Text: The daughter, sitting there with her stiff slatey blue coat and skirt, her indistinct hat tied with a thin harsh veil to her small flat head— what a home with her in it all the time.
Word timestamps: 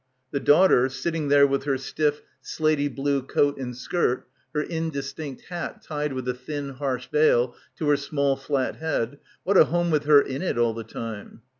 The 0.31 0.39
daughter, 0.39 0.89
sitting 0.89 1.27
there 1.27 1.45
with 1.45 1.65
her 1.65 1.77
stiff 1.77 2.23
slatey 2.41 2.87
blue 2.87 3.21
coat 3.21 3.59
and 3.59 3.77
skirt, 3.77 4.27
her 4.51 4.63
indistinct 4.63 5.43
hat 5.49 5.83
tied 5.83 6.13
with 6.13 6.27
a 6.27 6.33
thin 6.33 6.69
harsh 6.69 7.05
veil 7.11 7.55
to 7.77 7.87
her 7.87 7.97
small 7.97 8.35
flat 8.35 8.77
head— 8.77 9.19
what 9.43 9.57
a 9.57 9.65
home 9.65 9.91
with 9.91 10.05
her 10.05 10.19
in 10.19 10.41
it 10.41 10.57
all 10.57 10.73
the 10.73 10.83
time. 10.83 11.43